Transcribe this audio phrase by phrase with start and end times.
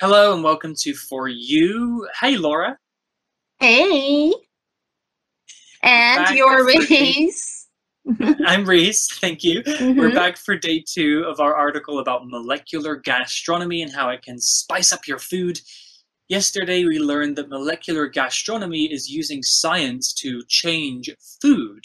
[0.00, 2.08] Hello and welcome to For You.
[2.20, 2.78] Hey, Laura.
[3.58, 4.32] Hey.
[5.82, 7.68] And Back your for the- race.
[8.46, 9.08] I'm Reese.
[9.18, 9.62] Thank you.
[9.66, 10.14] We're Mhm.
[10.14, 14.90] back for day two of our article about molecular gastronomy and how it can spice
[14.92, 15.60] up your food.
[16.28, 21.10] Yesterday, we learned that molecular gastronomy is using science to change
[21.42, 21.84] food.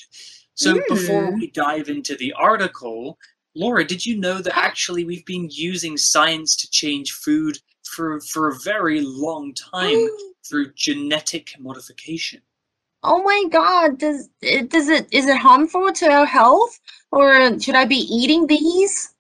[0.54, 1.36] So, before Mm.
[1.36, 3.18] we dive into the article,
[3.56, 8.50] Laura, did you know that actually we've been using science to change food for, for
[8.50, 10.08] a very long time
[10.48, 12.42] through genetic modification?
[13.04, 14.00] Oh my God.
[14.00, 16.80] Does it does it is it harmful to our health?
[17.12, 19.14] Or should I be eating these?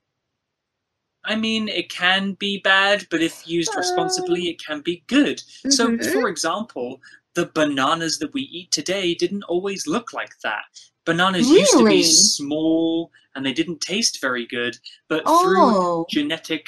[1.23, 5.41] I mean, it can be bad, but if used responsibly, it can be good.
[5.69, 6.13] So, Mhm.
[6.13, 7.01] for example,
[7.33, 10.65] the bananas that we eat today didn't always look like that.
[11.05, 14.77] Bananas used to be small and they didn't taste very good,
[15.07, 16.05] but through Oh.
[16.09, 16.67] genetic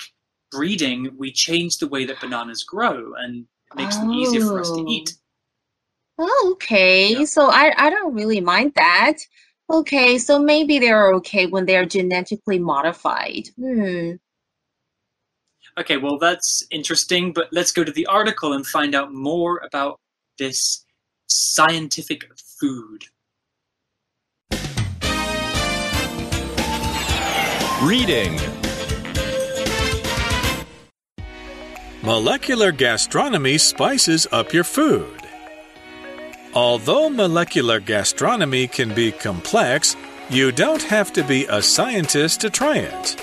[0.51, 4.71] breeding, we change the way that bananas grow and it makes them easier for us
[4.71, 5.13] to eat.
[6.19, 7.13] Oh, okay.
[7.13, 7.25] Yeah.
[7.25, 9.17] So I I don't really mind that.
[9.69, 13.49] Okay, so maybe they're okay when they're genetically modified.
[13.59, 14.13] Hmm.
[15.77, 19.99] Okay, well, that's interesting, but let's go to the article and find out more about
[20.39, 20.85] this
[21.27, 22.25] scientific
[22.59, 23.03] food.
[27.83, 28.39] Reading
[32.07, 35.21] Molecular gastronomy spices up your food.
[36.53, 39.97] Although molecular gastronomy can be complex,
[40.29, 43.21] you don't have to be a scientist to try it.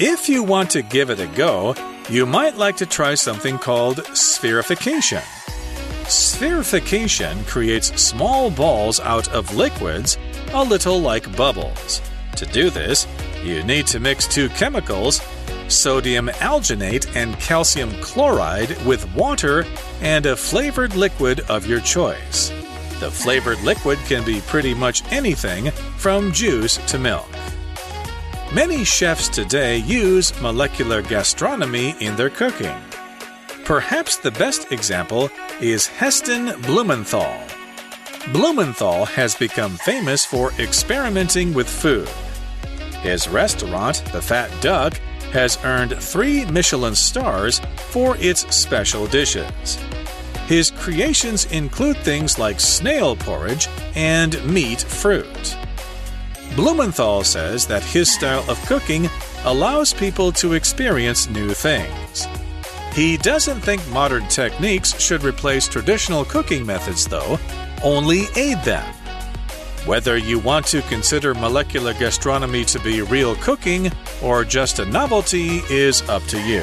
[0.00, 1.74] If you want to give it a go,
[2.08, 5.20] you might like to try something called spherification.
[6.04, 10.16] Spherification creates small balls out of liquids,
[10.54, 12.00] a little like bubbles.
[12.36, 13.06] To do this,
[13.44, 15.20] you need to mix two chemicals,
[15.68, 19.64] sodium alginate and calcium chloride, with water
[20.00, 22.50] and a flavored liquid of your choice.
[23.00, 27.28] The flavored liquid can be pretty much anything from juice to milk.
[28.52, 32.76] Many chefs today use molecular gastronomy in their cooking.
[33.64, 37.38] Perhaps the best example is Heston Blumenthal.
[38.32, 42.08] Blumenthal has become famous for experimenting with food.
[43.02, 44.98] His restaurant, The Fat Duck,
[45.32, 49.78] has earned three Michelin stars for its special dishes.
[50.46, 55.56] His creations include things like snail porridge and meat fruit.
[56.56, 59.08] Blumenthal says that his style of cooking
[59.44, 62.26] allows people to experience new things.
[62.92, 67.38] He doesn't think modern techniques should replace traditional cooking methods, though,
[67.84, 68.92] only aid them.
[69.86, 73.90] Whether you want to consider molecular gastronomy to be real cooking
[74.22, 76.62] or just a novelty is up to you.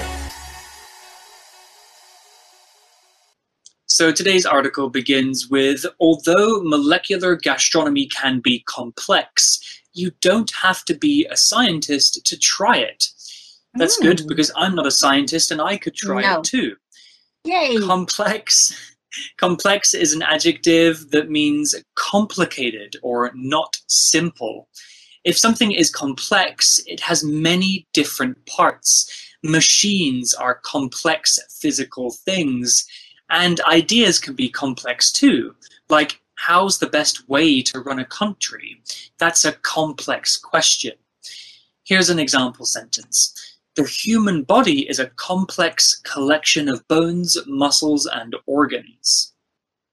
[3.87, 9.59] So today's article begins with Although molecular gastronomy can be complex,
[9.93, 13.05] you don't have to be a scientist to try it.
[13.73, 14.27] That's good Mm.
[14.27, 16.39] because I'm not a scientist and I could try No.
[16.39, 16.75] it too.
[17.45, 17.77] Yay.
[17.77, 18.73] Complex.
[19.37, 24.67] Complex is an adjective that means complicated or not simple.
[25.23, 29.09] If something is complex, it has many different parts.
[29.43, 32.85] Machines are complex physical things,
[33.29, 35.55] and ideas can be complex too.
[35.89, 38.81] Like, how's the best way to run a country?
[39.17, 40.93] That's a complex question.
[41.83, 43.54] Here's an example sentence.
[43.74, 49.28] The human body is a complex collection of bones, muscles, and organs.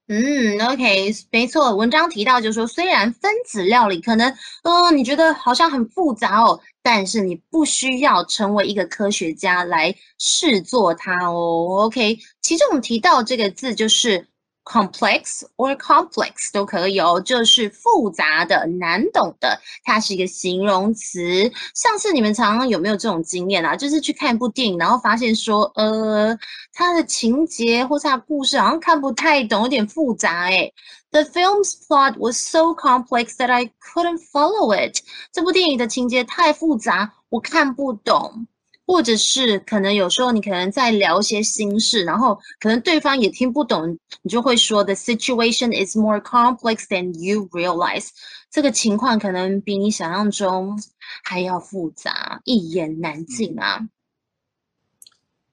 [0.09, 4.33] 嗯，OK，没错，文章提到就是说，虽然分子料理可能，
[4.63, 11.83] 嗯、你觉得好像很复杂哦，但是你不需要成为一个科学家来试做它哦。
[11.83, 14.25] OK，其中我们提到这个字就是
[14.64, 21.50] complex or complex 都可以哦，就是复杂的、难懂的，它是一个形容词。
[21.74, 23.74] 上次你们常常有没有这种经验啊？
[23.74, 26.38] 就是去看一部电影，然后发现说，呃，
[26.72, 30.72] 它的情节或是它故事好像看不太懂，有点复杂诶。
[31.10, 35.00] The film's plot was so complex that I couldn't follow it。
[35.30, 38.46] 这部电影的情节太复杂，我看不懂。
[38.91, 48.09] 或者是可能有时候你可能在聊一些心事，然后可能对方也听不懂，你就会说 The situation is more complex than you realize。
[48.49, 50.81] 这个情况可能比你想象中
[51.23, 53.87] 还要复杂，一言难尽啊。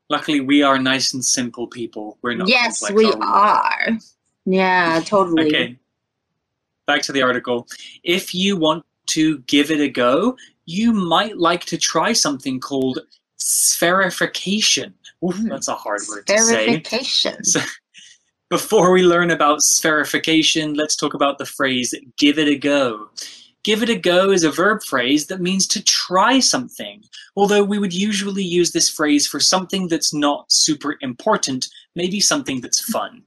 [0.07, 2.19] Luckily, we are nice and simple people.
[2.21, 3.27] We're not Yes, complex, we are we?
[3.27, 3.99] are.
[4.45, 5.47] Yeah, totally.
[5.47, 5.79] Okay.
[6.87, 7.67] Back to the article.
[8.05, 8.85] If you want
[9.15, 13.01] to give it a go, you might like to try something called
[13.40, 14.94] Spherification.
[15.24, 15.50] Oof, Mm.
[15.50, 16.66] That's a hard word to say.
[17.44, 17.62] So,
[18.50, 23.10] before we learn about spherification, let's talk about the phrase give it a go.
[23.64, 27.04] Give it a go is a verb phrase that means to try something,
[27.36, 32.62] although we would usually use this phrase for something that's not super important, maybe something
[32.62, 33.24] that's fun.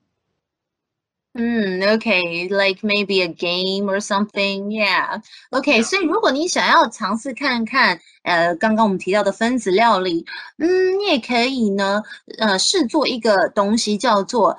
[1.33, 5.21] 嗯，OK, like maybe a game or something, yeah.
[5.51, 5.83] OK， Yeah.
[5.83, 10.25] 所以如果你想要尝试看看，呃，刚刚我们提到的分子料理，
[10.57, 12.01] 嗯，你也可以呢，
[12.39, 14.57] 呃，试做一个东西叫做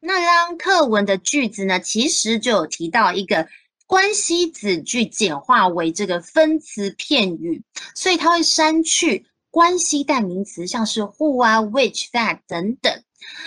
[0.00, 3.46] 那刚刚课文的句子呢，其实就有提到一个
[3.86, 7.62] 关系子句简化为这个分词片语，
[7.94, 12.92] 所以它会删去关系代名词，像是 who 啊、which、that 等等。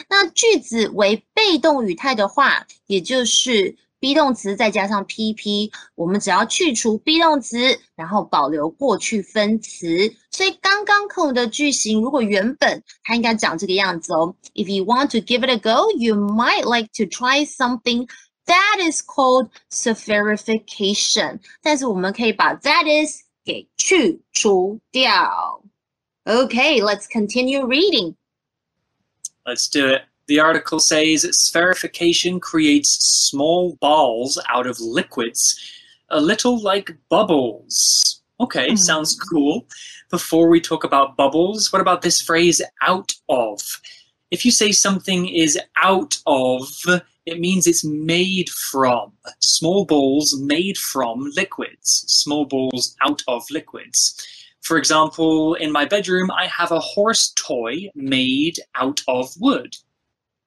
[0.07, 10.09] 那句子为被动语态的话，也就是 be 动词再加上 PP，我们只要去除 be 动词，然后保留过去分词。
[10.31, 14.33] 所以刚刚课文的句型，如果原本它应该长这个样子哦。
[14.53, 18.07] If you want to give it a go, you might like to try something
[18.45, 21.41] that is called severification，。
[21.61, 25.61] 但是我们可以把 that is 给去除掉。
[26.27, 28.15] Okay, let's continue reading.
[29.45, 30.01] Let's do it.
[30.27, 32.89] The article says spherification creates
[33.29, 35.57] small balls out of liquids,
[36.09, 38.21] a little like bubbles.
[38.41, 38.75] Okay, Hmm.
[38.75, 39.65] sounds cool.
[40.11, 43.61] Before we talk about bubbles, what about this phrase out of?
[44.29, 46.69] If you say something is out of,
[47.25, 49.13] it means it's made from.
[49.39, 52.03] Small balls made from liquids.
[52.07, 54.15] Small balls out of liquids.
[54.67, 59.73] For example, in my bedroom, I have a horse toy made out of wood.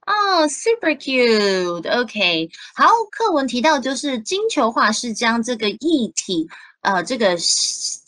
[0.09, 2.01] 哦、s u p e r cute.
[2.01, 6.47] OK，好，课文提到就是金球化是将这个液体，
[6.81, 7.31] 呃，这个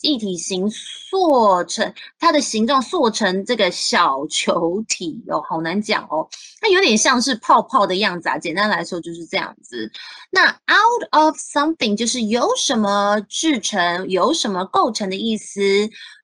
[0.02, 6.28] 液体形塑成它的形状塑成这个小球体哦，好难讲哦，
[6.60, 8.38] 它有点像是泡泡的样子啊。
[8.38, 9.90] 简单来说就是这样子。
[10.30, 15.60] 那 out of something 就是由什么制成、由什么构成的意思。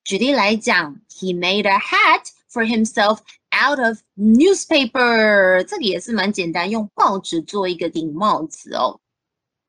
[0.05, 3.19] 举例来讲，He made a hat for himself
[3.59, 9.01] out of newspaper，这个也是蛮简单，用报纸做一个顶帽子哦。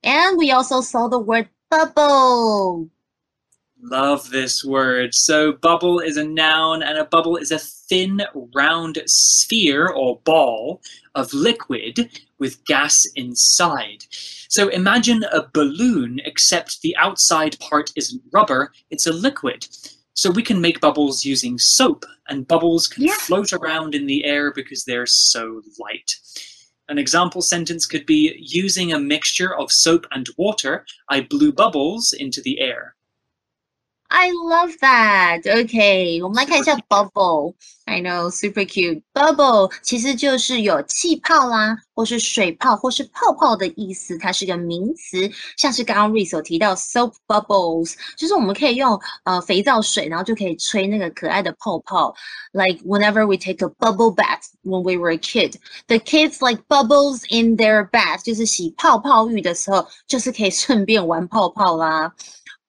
[0.01, 2.89] And we also saw the word bubble.
[3.81, 5.13] Love this word.
[5.13, 8.21] So, bubble is a noun, and a bubble is a thin,
[8.53, 10.81] round sphere or ball
[11.13, 12.09] of liquid
[12.39, 14.05] with gas inside.
[14.49, 19.67] So, imagine a balloon, except the outside part isn't rubber, it's a liquid.
[20.14, 23.14] So, we can make bubbles using soap, and bubbles can Yeah.
[23.14, 26.16] float around in the air because they're so light.
[26.88, 32.12] An example sentence could be using a mixture of soap and water, I blew bubbles
[32.12, 32.96] into the air.
[34.09, 35.41] I love that.
[35.61, 39.01] OK，我们来看一下 bubble。I know, super cute.
[39.13, 44.17] Bubble 其实就是有气泡啦，或是水泡，或是泡泡的意思。
[44.17, 52.15] 它是个名词，像是刚刚 Reese 有提到 soap bubbles，就是我们可以用呃肥皂水，然后就可以吹那个可爱的泡泡。
[52.53, 55.55] Like whenever we take a bubble bath when we were a kid,
[55.87, 62.13] the kids like bubbles in their bath，就是洗泡泡浴的时候，就是可以顺便玩泡泡啦。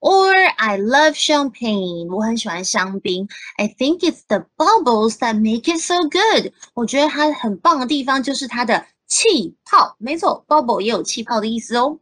[0.00, 2.08] Or I love champagne.
[2.14, 3.26] 我很喜欢香槟。
[3.56, 6.52] I think it's the bubbles that make it so good.
[6.75, 9.96] 我觉得它很棒的地方就是它的气泡。
[9.99, 11.99] 没错，bubble 也有气泡的意思哦。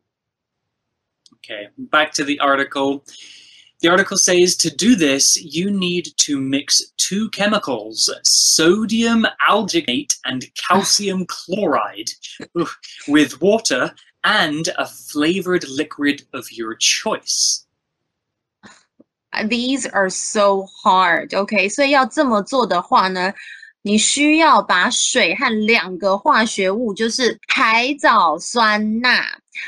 [1.40, 3.02] Okay, back to the article.
[3.80, 10.42] The article says to do this, you need to mix two chemicals sodium alginate and
[10.54, 12.11] calcium chloride
[12.56, 17.66] oof, with water and a flavored liquid of your choice.
[19.31, 21.38] These are so hard.
[21.38, 23.33] OK，所以要这么做的话呢，
[23.83, 29.24] 你需要把水和两个化学物，就是海藻酸钠，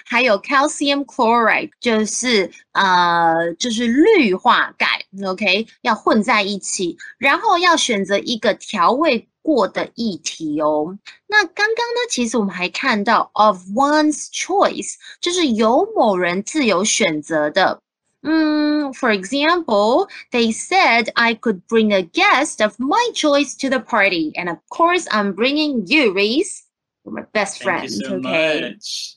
[0.05, 4.87] 还有 calcium chloride，就是呃，就是氯化钙
[5.25, 10.97] ，OK，要混在一起，然后要选择一个调味过的液体哦。
[11.27, 17.79] 那刚刚呢，其实我们还看到 of one's choice，就是由某人自由选择的。
[18.25, 24.31] Mm, for example, they said I could bring a guest of my choice to the party,
[24.35, 26.67] and of course, I'm bringing you, Reese.
[27.03, 27.83] You're my best Thank friend.
[27.91, 28.61] you so okay.
[28.61, 29.15] much.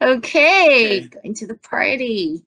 [0.00, 0.98] Okay.
[0.98, 1.08] Okay.
[1.08, 2.42] Going to the party.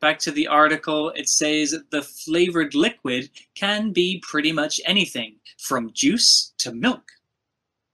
[0.00, 5.92] Back to the article, it says the flavored liquid can be pretty much anything from
[5.92, 7.02] juice to milk.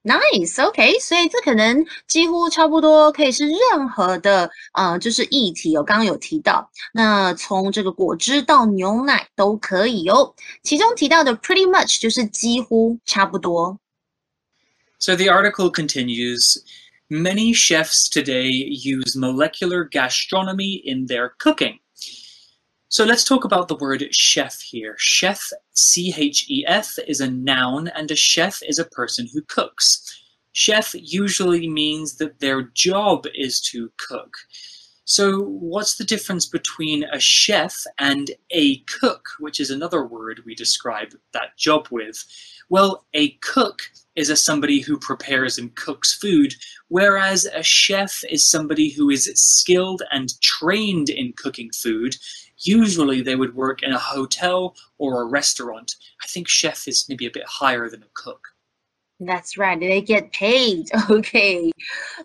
[0.05, 5.83] Nice, OK，所以这可能几乎差不多可以是任何的，呃，就是液体哦。
[5.83, 10.33] 刚刚有提到，那从这个果汁到牛奶都可以哦。
[10.63, 13.79] 其中提到的 pretty much 就是几乎差不多。
[14.97, 16.63] So the article continues
[17.11, 21.79] Many chefs today use molecular gastronomy in their cooking.
[22.88, 24.94] So let's talk about the word chef here.
[24.96, 29.42] Chef, C H E F, is a noun, and a chef is a person who
[29.42, 30.22] cooks.
[30.52, 34.36] Chef usually means that their job is to cook.
[35.04, 40.54] So, what's the difference between a chef and a cook, which is another word we
[40.54, 42.24] describe that job with?
[42.68, 43.82] Well, a cook
[44.16, 46.54] is a somebody who prepares and cooks food,
[46.88, 52.16] whereas a chef is somebody who is skilled and trained in cooking food.
[52.63, 55.95] Usually they would work in a hotel or a restaurant.
[56.21, 58.49] I think chef is maybe a bit higher than a cook.
[59.19, 60.89] That's right, they get paid.
[61.09, 61.71] OK，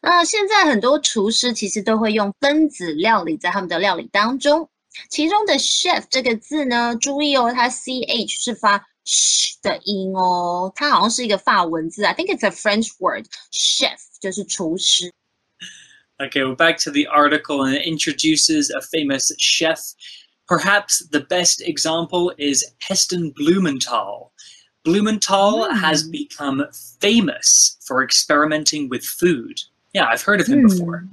[0.01, 4.71] 那现在很多厨师其实都会用分子料理在他们的料理当中，
[5.11, 13.27] 其中的 chef 这个字呢，注意哦，它 ch 是发 sh 的音哦，它好像是一个法文字，I think it's a French word.
[13.53, 15.13] Chef 就是厨师。
[16.19, 19.81] Okay, well, back to the article, and it introduces a famous chef.
[20.51, 24.33] Perhaps the best example is Heston Blumenthal.
[24.85, 26.11] Blumenthal has Hmm.
[26.13, 26.69] become
[27.01, 29.61] famous for experimenting with food.
[29.93, 31.09] Yeah, I've heard of him before.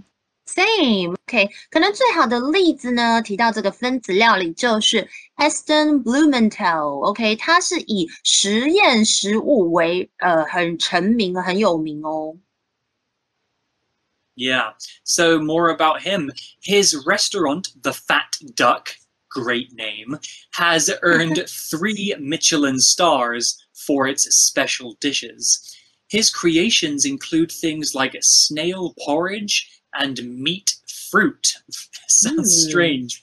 [0.45, 12.37] Same, OK，可能最好的例子呢，提到这个分子料理就是 Heston Blumenthal，OK，、他是以实验食物为呃很成名、很有名哦。
[14.35, 14.73] Yeah.
[15.03, 16.31] So more about him.
[16.61, 18.89] His restaurant, the Fat Duck,
[19.30, 20.18] great name,
[20.52, 25.76] has earned three Michelin stars for its special dishes.
[26.08, 30.74] His creations include things like snail porridge and meat
[31.10, 31.54] fruit.
[32.08, 32.68] Sounds Mm.
[32.68, 33.22] strange.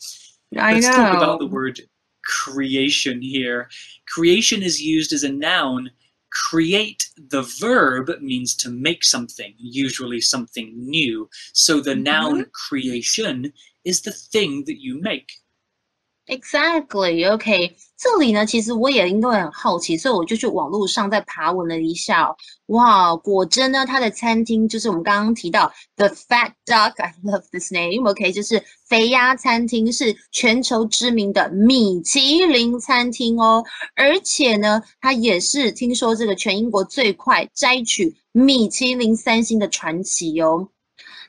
[0.58, 1.04] I Let's know.
[1.04, 1.82] talk about the word
[2.24, 3.70] creation here.
[4.08, 5.92] Creation is used as a noun.
[6.32, 11.30] Create, the verb, means to make something, usually something new.
[11.54, 13.54] So the noun creation
[13.86, 15.32] is the thing that you make.
[16.28, 17.76] Exactly, OK。
[17.98, 22.36] 这里呢，其实我也因为很好奇，所以我就去网络上再爬文了一下哦。
[22.68, 33.64] 哇，果真呢，它的餐厅就是我们刚刚提到 The Fat Duck，I love this name，OK，、就是肥鸭餐厅，是全球知名的米其林餐厅哦。
[33.96, 40.68] 而且呢，它也是听说这个全英国最快摘取米其林三星的传奇哦。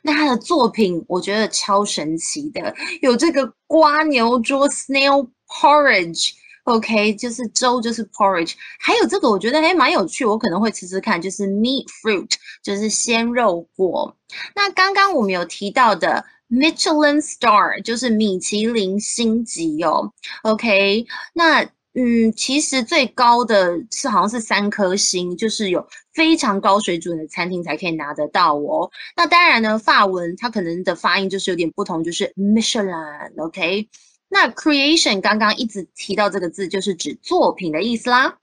[0.06, 2.72] 那他的作品我觉得超神奇的，
[3.02, 12.30] 有这个瓜牛桌 snail porridge，OK，、就是粥就是 porridge，还有这个我觉得还蛮有趣，我可能会吃吃看，就是 meat fruit，
[12.62, 14.16] 就是鲜肉果。
[14.54, 20.12] 那刚刚我们有提到的 Michelin star，就是米其林星级哦
[20.44, 28.89] ，OK，那嗯，其实最高的是好像是三颗星，就是有非常高水准的餐厅才可以拿得到哦。
[29.17, 33.89] 那当然呢，法文它可能的发音就是有点不同，就是 Michelin，OK？、
[34.29, 38.37] 那 creation 刚刚一直提到这个字，就是指作品的意思啦。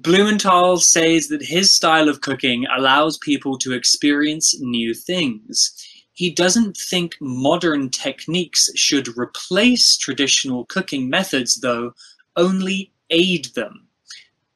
[0.00, 5.72] Blumenthal says that his style of cooking allows people to experience new things.
[6.14, 11.92] He doesn't think modern techniques should replace traditional cooking methods, though,
[12.41, 13.87] only aid them.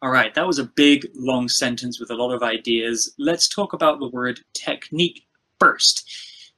[0.02, 3.14] All right, that was a big, long sentence with a lot of ideas.
[3.18, 5.26] Let's talk about the word technique
[5.60, 6.10] first.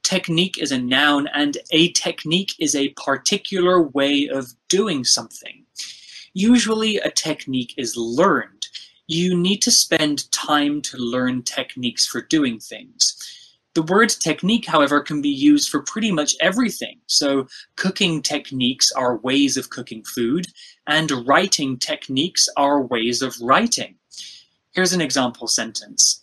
[0.02, 5.64] Technique is a noun, and a technique is a particular way of doing something.
[6.32, 8.66] Usually, a technique is learned.
[9.06, 13.16] You need to spend time to learn techniques for doing things.
[13.75, 16.99] The word technique, however, can be used for pretty much everything.
[17.07, 20.45] So, cooking techniques are ways of cooking food,
[20.85, 23.95] and writing techniques are ways of writing.
[24.73, 26.21] Here's an example sentence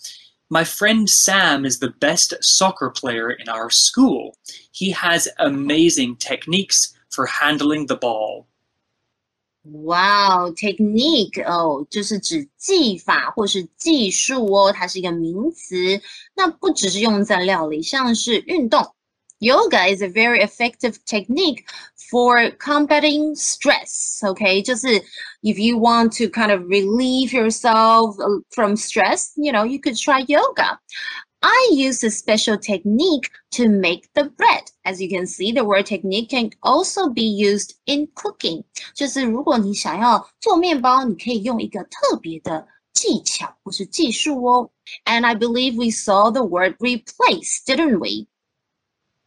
[0.48, 4.36] My friend Sam is the best soccer player in our school.
[4.72, 8.46] He has amazing techniques for handling the ball.
[9.62, 16.00] 哇哦，technique 哦，就是指技法或是技术哦，它是一个名词。
[16.34, 18.94] 那不只是用在料理，像是运动
[19.40, 21.64] Yoga is a very effective technique
[22.10, 24.20] for combating stress.
[24.22, 24.84] Okay, just
[25.42, 29.96] if you want to kind of relieve yourself uh, from stress, you know, you could
[29.96, 30.78] try yoga.
[31.42, 34.70] I use a special technique to make the bread.
[34.84, 38.62] As you can see, the word technique can also be used in cooking.
[38.94, 44.70] 就是如果你想要做面包，你可以用一个特别的 技巧或是技术哦。
[45.04, 48.26] And I believe we saw the word replace, didn't we?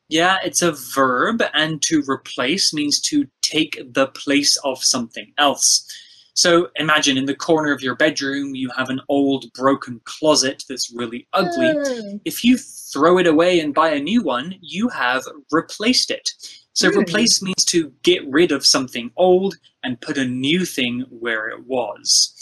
[0.09, 5.87] Yeah, it's a verb, and to replace means to take the place of something else.
[6.35, 10.91] So imagine in the corner of your bedroom, you have an old broken closet that's
[10.93, 11.73] really ugly.
[11.73, 12.21] Mm.
[12.25, 16.31] If you throw it away and buy a new one, you have replaced it.
[16.73, 16.97] So Mm.
[16.97, 21.65] replace means to get rid of something old and put a new thing where it
[21.65, 22.33] was.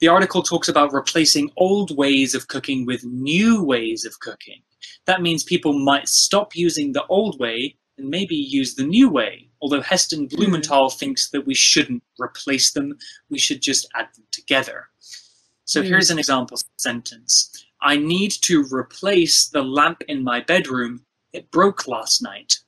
[0.00, 4.62] The article talks about replacing old ways of cooking with new ways of cooking.
[5.06, 9.48] That means people might stop using the old way and maybe use the new way.
[9.62, 12.98] Although Heston Blumenthal thinks that we shouldn't replace them,
[13.30, 14.88] we should just add them together.
[15.64, 15.86] So Mm.
[15.86, 21.04] here's an example sentence I need to replace the lamp in my bedroom.
[21.32, 22.60] It broke last night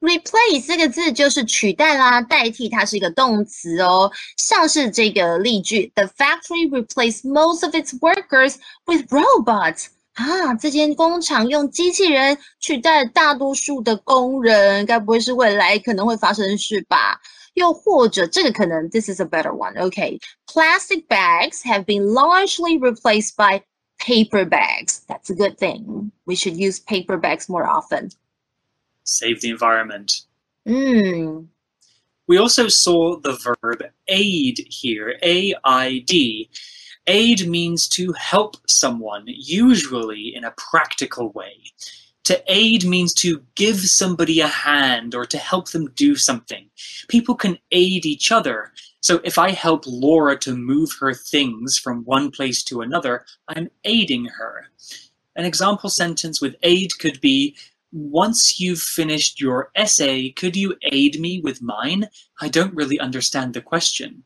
[0.00, 4.12] Replace 这个字就是取代啦，代替，它是一个动词哦。
[4.36, 9.86] 像是这个例句：The factory replaced most of its workers with robots。
[10.12, 17.20] 啊，这间工厂用机器人取代了大多数的工人，该不会是未来可能会发生的事吧？
[17.54, 19.74] 又或者这个可能，this is a better one.
[19.76, 23.62] Okay, plastic bags have been largely replaced by
[23.98, 25.00] paper bags.
[25.08, 26.10] That's a good thing.
[26.24, 28.10] We should use paper bags more often.
[29.11, 30.21] Save the environment.
[30.67, 31.47] Mm.
[32.27, 36.49] We also saw the verb aid here, A I D.
[37.07, 41.55] Aid means to help someone, usually in a practical way.
[42.25, 46.69] To aid means to give somebody a hand or to help them do something.
[47.07, 48.71] People can aid each other.
[49.01, 53.69] So if I help Laura to move her things from one place to another, I'm
[53.83, 54.67] aiding her.
[55.35, 57.57] An example sentence with aid could be
[57.92, 62.08] once you've finished your essay, could you aid me with mine?
[62.40, 64.24] I don't really understand the question.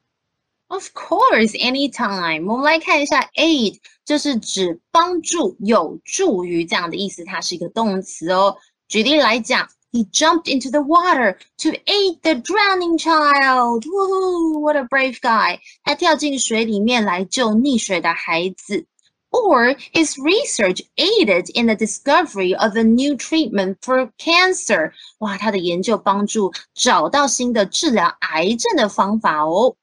[0.69, 2.47] Of course, anytime.
[2.47, 8.57] 我们来看一下，aid 就是指帮助、有助于这样的意思，它是一个动词哦。
[8.89, 13.85] 举例来讲，He jumped into the water to aid the drowning child.
[13.85, 14.61] Woohoo!
[14.61, 15.59] What a brave guy!
[15.83, 18.87] 他跳进水里面来救溺水的孩子。
[19.35, 24.93] Or his research aided in the discovery of a new treatment for cancer.
[25.19, 29.77] 哇，他的研究帮助找到新的治疗癌症的方法哦。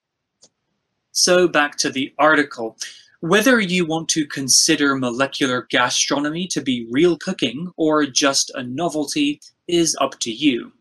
[1.12, 2.76] So back to the article.
[3.22, 9.39] Whether you want to consider molecular gastronomy to be real cooking or just a novelty
[9.65, 10.72] is up to you.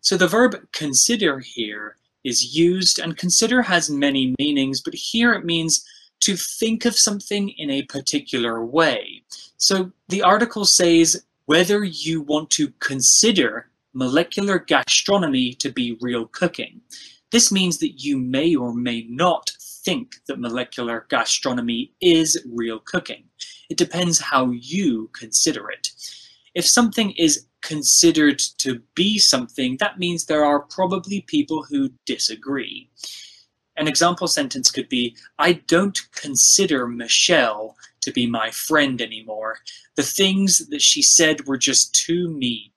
[0.00, 5.44] So the verb consider here is used, and consider has many meanings, but here it
[5.44, 5.84] means
[6.21, 9.23] to think of something in a particular way.
[9.57, 16.81] So the article says whether you want to consider molecular gastronomy to be real cooking.
[17.31, 19.51] This means that you may or may not
[19.83, 23.23] think that molecular gastronomy is real cooking.
[23.69, 25.89] It depends how you consider it.
[26.53, 32.89] If something is considered to be something, that means there are probably people who disagree.
[33.76, 39.58] An example sentence could be I don't consider Michelle to be my friend anymore.
[39.96, 42.70] The things that she said were just too mean.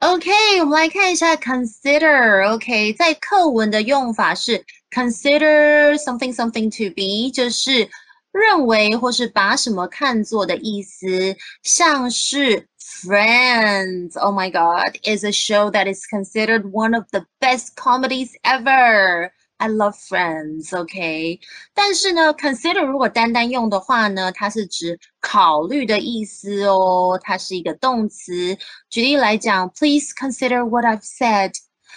[0.00, 7.88] OK，我们来看一下 consider。OK，在课文的用法是 consider something something to be，就是
[8.32, 19.30] 认为或是把什么看作的意思，像是 Friends。Oh my God, is a show that is considered one of the best comedies ever.
[19.57, 21.39] I love Friends, OK。
[21.73, 28.55] 但是呢，consider 如果单单用的话呢，它是指考虑的意思哦，它是一个动词。
[28.89, 31.53] 举例来讲，Please consider what I've said，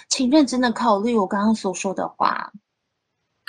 [0.08, 2.50] 请认真的考虑我刚刚所说的话。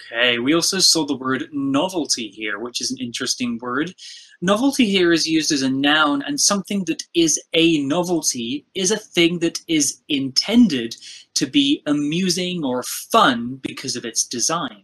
[0.07, 3.93] Okay, we also saw the word novelty here, which is an interesting word.
[4.41, 8.97] Novelty here is used as a noun, and something that is a novelty is a
[8.97, 10.95] thing that is intended
[11.35, 14.83] to be amusing or fun because of its design.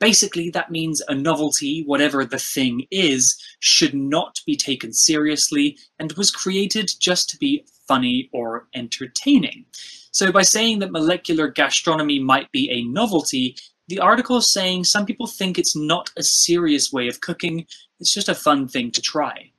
[0.00, 6.12] Basically, that means a novelty, whatever the thing is, should not be taken seriously and
[6.12, 9.64] was created just to be funny or entertaining.
[10.12, 13.56] So, by saying that molecular gastronomy might be a novelty,
[13.87, 17.65] the article is saying some people think it's not a serious way of cooking,
[17.99, 19.51] it's just a fun thing to try.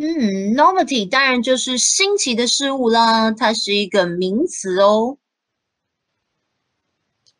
[0.00, 5.18] 嗯，novelty 当然就是新奇的事物啦，它是一个名词哦。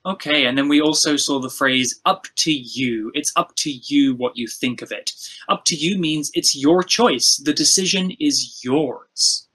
[0.02, 3.10] Okay, and then we also saw the phrase up to you.
[3.14, 5.12] It's up to you what you think of it.
[5.48, 7.36] Up to you means it's your choice.
[7.44, 9.46] The decision is yours.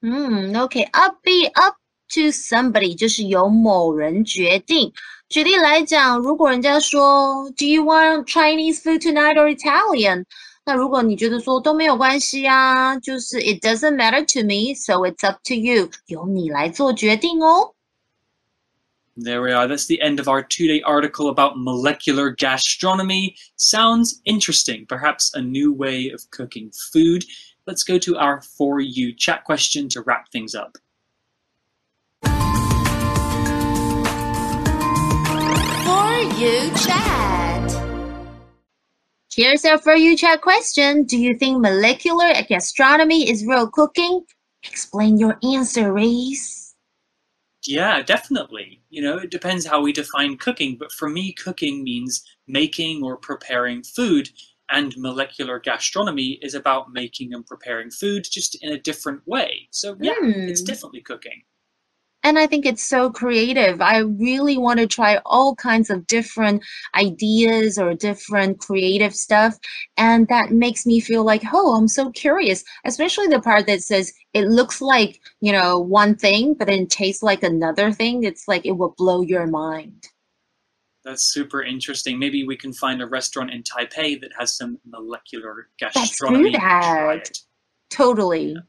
[0.00, 1.76] 嗯，OK，up、okay, be up
[2.10, 4.92] to somebody 就是由某人决定。
[5.28, 10.24] 举例来讲，如果人家说 Do you want Chinese food tonight or Italian？
[10.64, 17.72] 那如果你觉得说都没有关系啊，就是 It doesn't matter to me, so it's up to you，由你来做决定哦。
[19.16, 19.66] There we are.
[19.66, 23.34] That's the end of our two day article about molecular gastronomy.
[23.56, 24.86] Sounds interesting.
[24.86, 27.24] Perhaps a new way of cooking food.
[27.64, 30.76] Let's go to our For You chat question to wrap things up.
[35.91, 37.69] For You chat.
[39.35, 44.25] Here's our For You chat question Do you think molecular gastronomy is real cooking?
[44.63, 46.75] Explain your answer, Reese.
[47.67, 48.81] Yeah, definitely.
[48.89, 53.17] You know, it depends how we define cooking, but for me, cooking means making or
[53.17, 54.29] preparing food,
[54.69, 59.67] and molecular gastronomy is about making and preparing food just in a different way.
[59.71, 60.47] So, yeah, mm.
[60.47, 60.67] it's hmm.
[60.67, 61.43] definitely cooking.
[62.23, 63.81] And I think it's so creative.
[63.81, 66.63] I really want to try all kinds of different
[66.95, 69.57] ideas or different creative stuff.
[69.97, 74.13] And that makes me feel like, oh, I'm so curious, especially the part that says
[74.33, 78.23] it looks like, you know, one thing, but then tastes like another thing.
[78.23, 80.07] It's like it will blow your mind.
[81.03, 82.19] That's super interesting.
[82.19, 86.51] Maybe we can find a restaurant in Taipei that has some molecular gastronomy.
[86.51, 87.31] Let's do that.
[87.89, 88.51] Totally.
[88.51, 88.59] Yeah.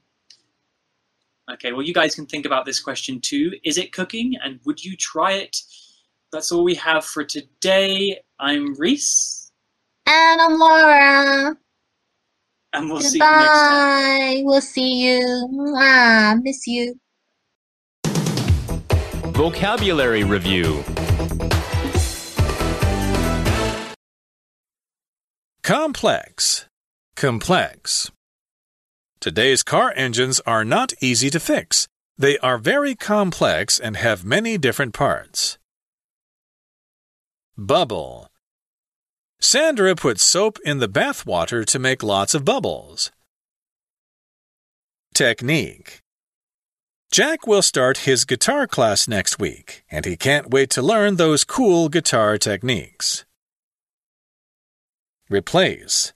[1.53, 3.53] Okay, well, you guys can think about this question too.
[3.63, 5.59] Is it cooking and would you try it?
[6.33, 8.21] That's all we have for today.
[8.39, 9.51] I'm Reese.
[10.07, 11.57] And I'm Laura.
[12.73, 13.09] And we'll Goodbye.
[13.09, 14.45] see you next time.
[14.45, 15.75] We'll see you.
[15.77, 16.99] Ah, miss you.
[19.35, 20.83] Vocabulary Review
[25.63, 26.67] Complex.
[27.15, 28.11] Complex.
[29.23, 31.87] Today's car engines are not easy to fix.
[32.19, 35.59] They are very complex and have many different parts.
[37.57, 38.27] Bubble.
[39.41, 43.13] Sandra put soap in the bath water to make lots of bubbles.
[45.15, 46.01] Technique.
[47.13, 51.45] Jack will start his guitar class next week, and he can't wait to learn those
[51.45, 53.25] cool guitar techniques.
[55.31, 56.13] Replace.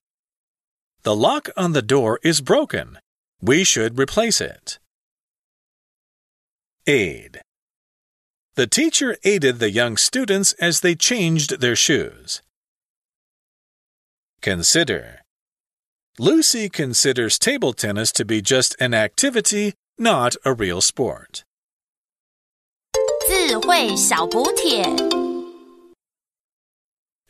[1.07, 2.99] The lock on the door is broken.
[3.41, 4.81] We should replace it.
[6.89, 7.43] Aid.
[8.57, 12.43] The teacher aided the young students as they changed their shoes.
[14.41, 15.21] Consider.
[16.19, 21.45] Lucy considers table tennis to be just an activity, not a real sport.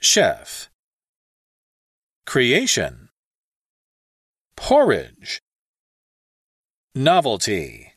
[0.01, 0.71] Chef
[2.25, 3.06] Creation
[4.57, 5.41] Porridge.
[6.95, 7.96] Novelty